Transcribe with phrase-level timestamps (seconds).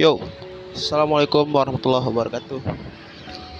[0.00, 0.16] Yo,
[0.72, 2.56] Assalamualaikum warahmatullahi wabarakatuh.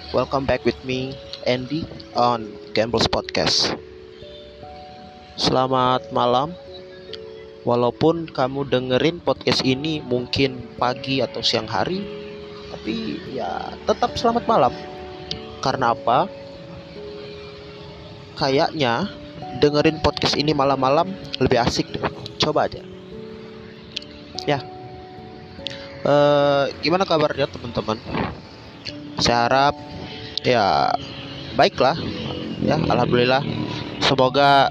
[0.09, 1.13] Welcome back with me,
[1.45, 1.85] Andy,
[2.17, 3.77] on Gambles Podcast.
[5.37, 6.57] Selamat malam.
[7.61, 12.01] Walaupun kamu dengerin podcast ini mungkin pagi atau siang hari,
[12.73, 14.73] tapi ya tetap selamat malam.
[15.61, 16.25] Karena apa?
[18.41, 19.13] Kayaknya
[19.61, 21.05] dengerin podcast ini malam-malam
[21.37, 22.01] lebih asik deh.
[22.41, 22.81] Coba aja.
[24.49, 24.80] Ya,
[26.05, 27.97] uh, gimana kabarnya teman-teman?
[29.21, 29.75] Saya harap
[30.41, 30.93] ya
[31.57, 31.97] baiklah.
[32.61, 33.41] Ya alhamdulillah.
[34.01, 34.69] Semoga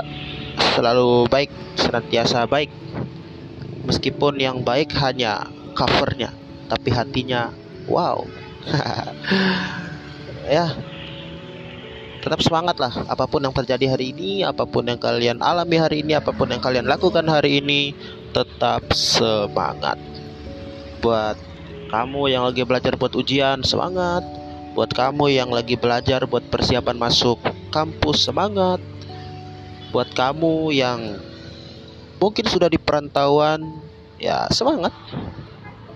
[0.75, 2.71] selalu baik senantiasa baik.
[3.87, 6.31] Meskipun yang baik hanya covernya
[6.71, 7.51] tapi hatinya
[7.91, 8.23] wow.
[10.51, 10.67] Ya
[12.21, 16.05] tetap semangat lah apa pun yang terjadi hari ini apa pun yang kalian alami hari
[16.05, 17.97] ini apa pun yang kalian lakukan hari ini
[18.37, 19.97] tetap semangat
[21.01, 21.37] buat
[21.91, 24.23] kamu yang lagi belajar buat ujian semangat.
[24.77, 27.43] Buat kamu yang lagi belajar buat persiapan masuk
[27.75, 28.79] kampus semangat.
[29.91, 31.19] Buat kamu yang
[32.23, 33.83] mungkin sudah di perantauan
[34.21, 34.95] ya semangat.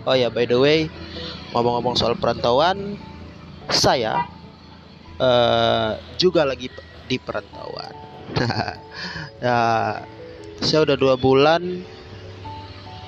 [0.09, 0.91] Oh ya by the way
[1.55, 2.99] ngomong-ngomong soal perantauan
[3.71, 4.27] saya
[5.23, 6.73] uh, juga lagi
[7.07, 7.95] di perantauan.
[9.45, 10.01] Ya
[10.65, 11.85] saya udah dua bulan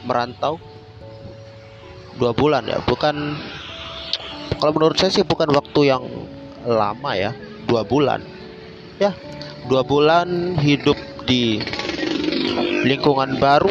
[0.05, 0.61] merantau
[2.17, 2.81] dua bulan ya.
[2.84, 3.36] Bukan
[4.56, 6.05] kalau menurut saya sih bukan waktu yang
[6.64, 7.33] lama ya.
[7.67, 8.22] Dua bulan.
[8.97, 9.12] Ya
[9.67, 11.59] dua bulan hidup di
[12.87, 13.70] lingkungan baru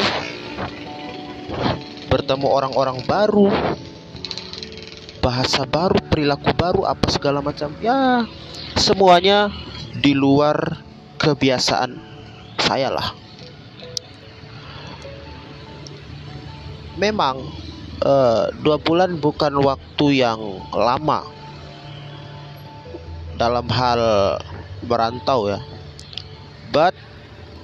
[2.12, 3.48] bertemu orang-orang baru
[5.24, 7.72] bahasa baru perilaku baru apa segala macam.
[7.80, 8.28] Ya
[8.76, 9.50] semuanya
[9.96, 10.84] di luar
[11.18, 11.96] kebiasaan
[12.60, 13.16] saya lah.
[16.96, 17.40] Memang
[18.04, 20.40] uh, dua bulan bukan waktu yang
[20.74, 21.24] lama
[23.36, 24.02] dalam hal
[24.84, 25.60] merantau ya.
[26.72, 26.96] But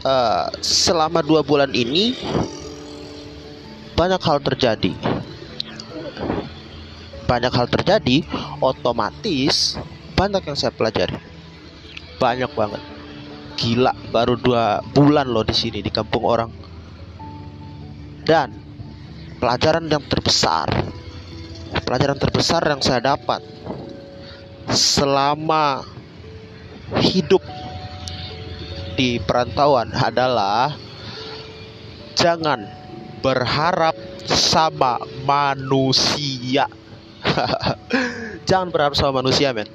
[0.08, 2.16] uh, selama dua bulan ini
[3.98, 4.94] banyak hal terjadi.
[7.28, 8.28] Banyak hal terjadi,
[8.60, 9.80] otomatis
[10.20, 11.16] banyak yang saya pelajari.
[12.20, 12.84] Banyak banget.
[13.56, 16.52] Gila, baru dua bulan loh di sini di kampung orang.
[18.22, 18.52] Dan
[19.42, 20.70] pelajaran yang terbesar
[21.84, 23.42] pelajaran terbesar yang saya dapat
[24.70, 25.84] selama
[27.02, 27.42] hidup
[28.96, 30.76] di perantauan adalah
[32.14, 32.70] jangan
[33.26, 33.96] berharap
[34.30, 36.70] sama manusia.
[38.50, 39.70] jangan berharap sama manusia, men.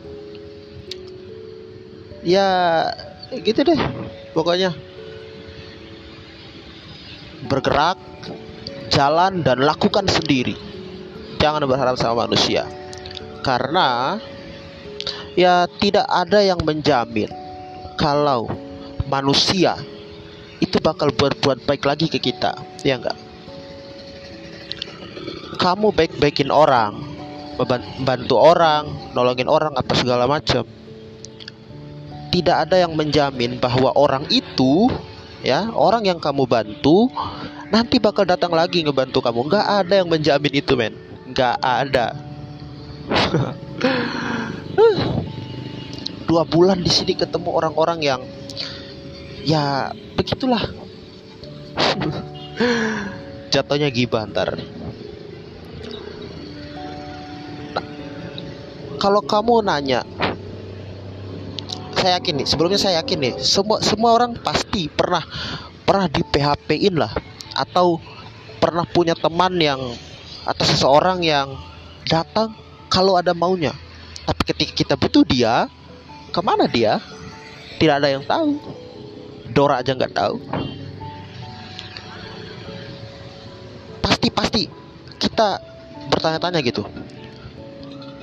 [2.27, 2.48] Ya,
[3.43, 3.81] gitu deh.
[4.34, 4.75] Pokoknya
[7.47, 7.98] bergerak
[8.91, 10.57] jalan dan lakukan sendiri.
[11.37, 12.65] Jangan berharap sama manusia.
[13.45, 14.19] Karena
[15.39, 17.29] ya tidak ada yang menjamin
[18.01, 18.51] kalau
[19.07, 19.77] manusia
[20.59, 23.17] itu bakal berbuat baik lagi ke kita, ya enggak?
[25.57, 26.97] Kamu baik-baikin orang,
[27.57, 30.65] membantu orang, nolongin orang apa segala macam.
[32.33, 34.93] Tidak ada yang menjamin bahwa orang itu
[35.45, 37.11] ya, orang yang kamu bantu
[37.69, 39.49] nanti bakal datang lagi ngebantu kamu.
[39.51, 40.95] Nggak ada yang menjamin itu men.
[41.33, 42.17] Nggak ada.
[46.27, 48.21] Dua bulan di sini ketemu orang-orang yang
[49.47, 50.63] ya begitulah.
[53.55, 54.59] Jatuhnya gibah ntar.
[57.77, 57.85] Nah,
[58.99, 60.03] kalau kamu nanya
[62.06, 65.27] saya yakin nih sebelumnya saya yakin nih semua semua orang pasti pernah
[65.83, 67.11] pernah di PHP-in lah
[67.59, 67.99] atau
[68.62, 69.83] pernah punya teman yang
[70.47, 71.50] atau seseorang yang
[72.06, 72.55] datang
[72.87, 73.75] kalau ada maunya.
[74.22, 75.66] Tapi ketika kita butuh dia
[76.31, 77.03] ke mana dia?
[77.83, 78.55] Tidak ada yang tahu.
[79.50, 80.39] Dora aja nggak tahu.
[83.98, 84.63] Pasti pasti
[85.19, 85.59] kita
[86.07, 86.86] bertanya-tanya gitu.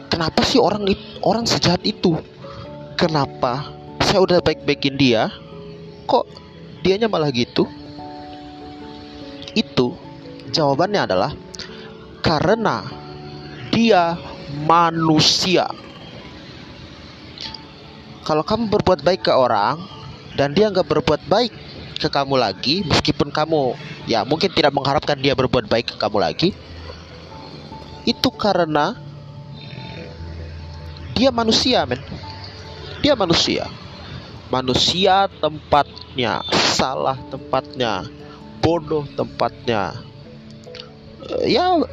[0.07, 0.87] Kenapa sih orang
[1.19, 2.15] orang sejahat itu
[3.03, 3.67] kenapa
[3.99, 5.27] saya udah baik-baikin dia
[6.07, 6.23] kok
[6.79, 7.67] dianya malah gitu
[9.51, 9.91] itu
[10.55, 11.35] jawabannya adalah
[12.23, 12.87] karena
[13.75, 14.15] dia
[14.63, 15.67] manusia.
[18.23, 19.83] Kalau kamu berbuat baik ke orang
[20.39, 21.51] dan dia nggak berbuat baik
[21.99, 23.75] ke kamu lagi, meskipun kamu
[24.07, 26.55] ya mungkin tidak mengharapkan dia berbuat baik ke kamu lagi,
[28.07, 28.95] itu karena
[31.19, 31.99] dia manusia, men.
[33.03, 33.67] Dia manusia.
[34.47, 36.39] Manusia tempatnya,
[36.71, 38.07] salah tempatnya,
[38.63, 39.91] bodoh tempatnya.
[41.19, 41.83] Uh, ya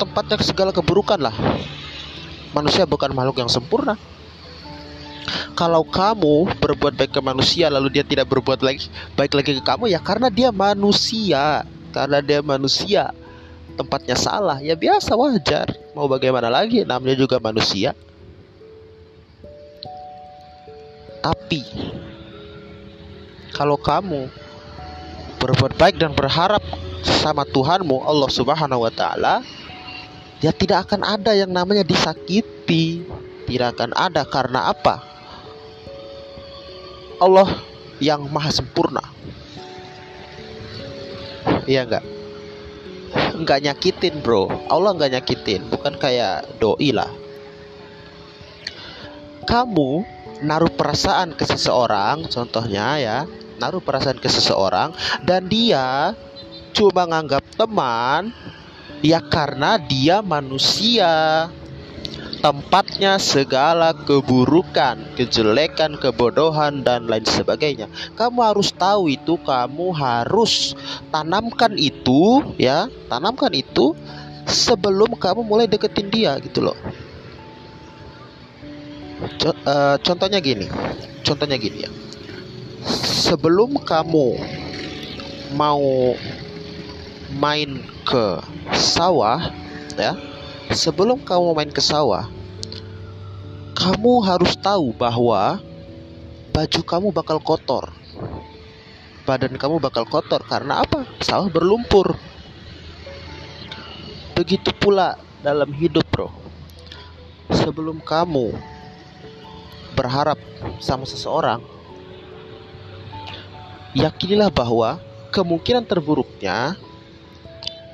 [0.00, 1.36] tempatnya segala keburukan lah.
[2.56, 4.00] Manusia bukan makhluk yang sempurna.
[5.52, 9.92] Kalau kamu berbuat baik ke manusia lalu dia tidak berbuat lagi baik lagi ke kamu
[9.92, 11.68] ya karena dia manusia.
[11.92, 13.12] Karena dia manusia
[13.76, 14.58] tempatnya salah.
[14.64, 15.76] Ya biasa wajar.
[15.92, 16.82] Mau bagaimana lagi?
[16.88, 17.92] Namanya juga manusia
[21.24, 21.64] tapi
[23.56, 24.28] kalau kamu
[25.40, 26.60] berbuat baik dan berharap
[27.00, 29.40] sama Tuhanmu Allah Subhanahu wa taala
[30.44, 33.08] ya tidak akan ada yang namanya disakiti.
[33.44, 35.04] Tidak akan ada karena apa?
[37.20, 37.48] Allah
[38.00, 39.04] yang maha sempurna.
[41.68, 42.04] Iya enggak
[43.36, 44.48] nggak nyakitin bro.
[44.68, 47.12] Allah nggak nyakitin bukan kayak doi lah.
[49.44, 50.04] Kamu
[50.42, 53.18] naruh perasaan ke seseorang contohnya ya
[53.60, 54.90] naruh perasaan ke seseorang
[55.22, 56.16] dan dia
[56.74, 58.34] cuma nganggap teman
[59.04, 61.46] ya karena dia manusia
[62.44, 67.88] tempatnya segala keburukan, kejelekan, kebodohan dan lain sebagainya.
[68.12, 70.76] Kamu harus tahu itu, kamu harus
[71.08, 73.96] tanamkan itu ya, tanamkan itu
[74.44, 76.76] sebelum kamu mulai deketin dia gitu loh.
[79.22, 80.66] Eh, contohnya gini,
[81.22, 81.90] contohnya gini ya.
[83.24, 84.36] Sebelum kamu
[85.54, 86.18] mau
[87.38, 88.42] main ke
[88.74, 89.54] sawah
[89.94, 90.18] ya,
[90.74, 92.26] sebelum kamu main ke sawah,
[93.78, 95.62] kamu harus tahu bahwa
[96.50, 97.94] baju kamu bakal kotor.
[99.24, 101.08] Badan kamu bakal kotor karena apa?
[101.22, 102.18] Sawah berlumpur.
[104.34, 106.28] Begitu pula dalam hidup, Bro.
[107.48, 108.73] Sebelum kamu
[109.94, 110.36] berharap
[110.82, 111.62] sama seseorang,
[113.94, 114.98] yakinilah bahwa
[115.30, 116.74] kemungkinan terburuknya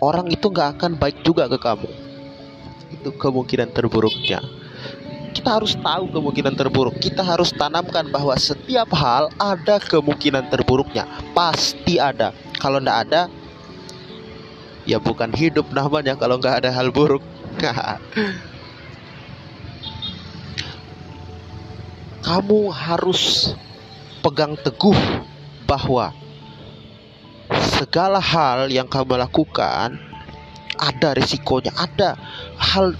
[0.00, 1.88] orang itu nggak akan baik juga ke kamu
[2.90, 4.40] itu kemungkinan terburuknya
[5.30, 6.98] kita harus tahu kemungkinan terburuk.
[6.98, 11.06] Kita harus tanamkan bahwa setiap hal ada kemungkinan terburuknya.
[11.30, 12.34] Pasti ada.
[12.58, 13.22] Kalau tidak ada,
[14.84, 17.22] ya bukan hidup namanya kalau nggak ada hal buruk.
[22.30, 23.58] Kamu harus
[24.22, 24.94] pegang teguh
[25.66, 26.14] bahwa
[27.74, 29.98] segala hal yang kamu lakukan
[30.78, 32.14] ada risikonya, ada
[32.54, 32.94] hal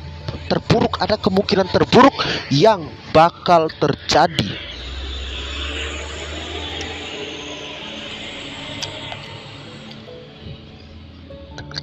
[0.51, 2.11] terburuk, ada kemungkinan terburuk
[2.51, 4.51] yang bakal terjadi.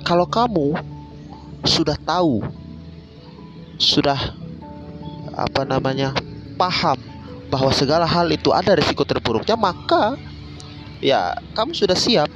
[0.04, 0.76] Kalau kamu
[1.64, 2.44] sudah tahu,
[3.80, 4.36] sudah
[5.32, 6.12] apa namanya,
[6.60, 7.07] paham
[7.48, 10.20] bahwa segala hal itu ada risiko terburuknya, maka
[11.00, 12.30] ya kamu sudah siap.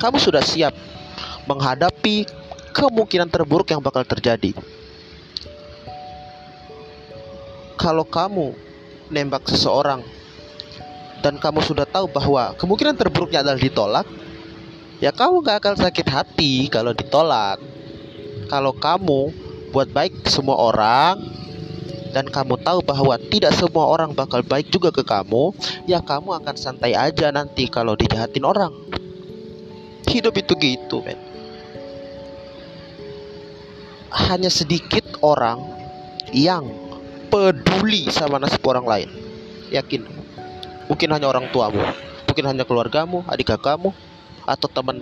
[0.00, 0.74] Kamu sudah siap
[1.46, 2.26] menghadapi
[2.74, 4.56] kemungkinan terburuk yang bakal terjadi.
[7.78, 8.54] Kalau kamu
[9.12, 10.00] nembak seseorang
[11.22, 14.06] dan kamu sudah tahu bahwa kemungkinan terburuknya adalah ditolak,
[14.98, 17.60] ya kamu gak akan sakit hati kalau ditolak.
[18.50, 19.32] Kalau kamu
[19.72, 21.41] buat baik semua orang
[22.12, 25.56] dan kamu tahu bahwa tidak semua orang bakal baik juga ke kamu,
[25.88, 28.72] ya kamu akan santai aja nanti kalau dijahatin orang.
[30.06, 31.32] Hidup itu gitu, men
[34.12, 35.64] hanya sedikit orang
[36.36, 36.68] yang
[37.32, 39.08] peduli sama nasib orang lain.
[39.72, 40.04] Yakin?
[40.92, 41.80] Mungkin hanya orang tuamu,
[42.28, 43.96] mungkin hanya keluargamu, adik kakakmu,
[44.44, 45.00] atau teman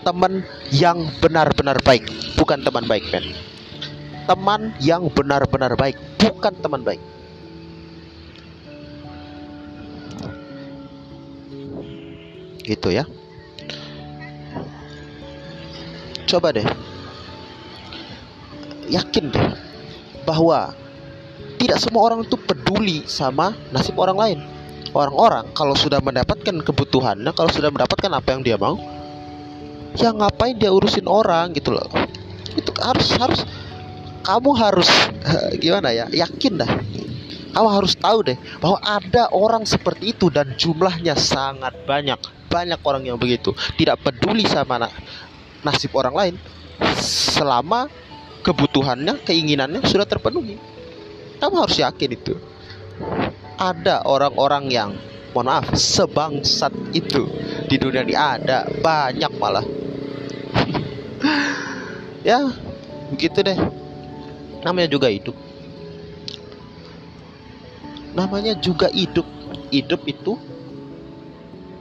[0.00, 0.40] teman
[0.72, 2.08] yang benar-benar baik,
[2.40, 3.36] bukan teman baik, men.
[4.28, 7.02] Teman yang benar-benar baik, bukan teman baik.
[12.64, 13.04] Gitu ya.
[16.30, 16.62] Coba deh
[18.90, 19.46] yakin deh
[20.26, 20.74] bahwa
[21.56, 24.38] tidak semua orang itu peduli sama nasib orang lain.
[24.90, 28.74] Orang-orang kalau sudah mendapatkan kebutuhannya, kalau sudah mendapatkan apa yang dia mau,
[29.94, 31.86] ya ngapain dia urusin orang gitu loh.
[32.58, 33.40] Itu harus harus
[34.30, 34.86] kamu harus
[35.58, 36.06] gimana ya?
[36.06, 36.70] Yakin dah.
[37.50, 42.18] Kamu harus tahu deh bahwa ada orang seperti itu dan jumlahnya sangat banyak.
[42.46, 44.86] Banyak orang yang begitu, tidak peduli sama
[45.62, 46.34] nasib orang lain
[47.02, 47.90] selama
[48.42, 50.58] kebutuhannya, keinginannya sudah terpenuhi.
[51.42, 52.34] Kamu harus yakin itu.
[53.58, 54.90] Ada orang-orang yang
[55.30, 57.30] mohon maaf sebangsat itu
[57.70, 59.62] di dunia ini ada banyak malah.
[62.28, 62.50] ya,
[63.14, 63.79] begitu deh.
[64.60, 65.36] Namanya juga hidup.
[68.12, 69.24] Namanya juga hidup.
[69.70, 70.34] Hidup itu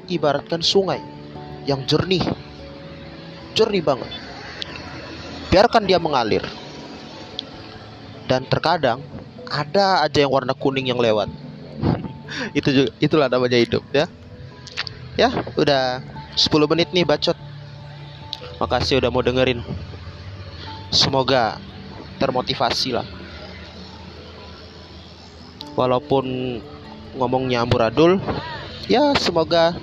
[0.10, 1.02] ibaratkan sungai
[1.66, 2.22] yang jernih.
[3.58, 4.10] Jernih banget
[5.50, 6.46] biarkan dia mengalir
[8.30, 9.02] dan terkadang
[9.50, 11.26] ada aja yang warna kuning yang lewat
[12.58, 14.06] itu juga itulah namanya hidup ya
[15.18, 16.06] ya udah
[16.38, 17.36] 10 menit nih bacot
[18.62, 19.66] makasih udah mau dengerin
[20.94, 21.58] semoga
[22.20, 23.08] termotivasi lah.
[25.74, 26.60] Walaupun
[27.16, 28.20] ngomongnya amburadul
[28.92, 29.74] ya semoga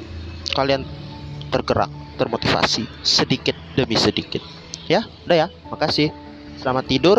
[0.52, 0.85] kalian
[1.50, 1.88] tergerak
[2.21, 4.45] termotivasi sedikit demi sedikit.
[4.87, 6.12] Ya udah ya makasih.
[6.61, 7.19] Selamat tidur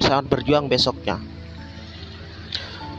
[0.00, 1.20] selamat berjuang besoknya.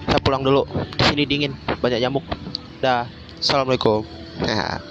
[0.09, 0.65] Saya pulang dulu
[0.97, 2.25] di sini dingin banyak nyamuk.
[2.81, 3.05] Dah
[3.37, 4.01] assalamualaikum